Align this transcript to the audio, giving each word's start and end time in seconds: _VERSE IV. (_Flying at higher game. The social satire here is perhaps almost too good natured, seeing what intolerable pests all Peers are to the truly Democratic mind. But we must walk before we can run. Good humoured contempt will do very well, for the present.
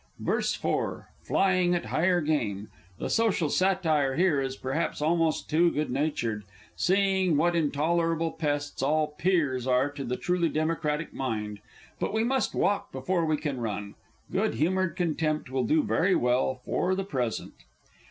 _VERSE 0.25 0.55
IV. 0.55 1.05
(_Flying 1.29 1.75
at 1.75 1.85
higher 1.93 2.21
game. 2.21 2.69
The 2.97 3.07
social 3.07 3.49
satire 3.51 4.15
here 4.15 4.41
is 4.41 4.55
perhaps 4.55 4.99
almost 4.99 5.47
too 5.47 5.69
good 5.69 5.91
natured, 5.91 6.43
seeing 6.75 7.37
what 7.37 7.55
intolerable 7.55 8.31
pests 8.31 8.81
all 8.81 9.09
Peers 9.19 9.67
are 9.67 9.91
to 9.91 10.03
the 10.03 10.17
truly 10.17 10.49
Democratic 10.49 11.13
mind. 11.13 11.59
But 11.99 12.13
we 12.13 12.23
must 12.23 12.55
walk 12.55 12.91
before 12.91 13.25
we 13.25 13.37
can 13.37 13.61
run. 13.61 13.93
Good 14.31 14.55
humoured 14.55 14.95
contempt 14.95 15.51
will 15.51 15.65
do 15.65 15.83
very 15.83 16.15
well, 16.15 16.55
for 16.65 16.95
the 16.95 17.03
present. 17.05 17.53